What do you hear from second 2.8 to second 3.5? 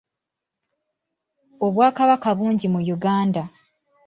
Uganda.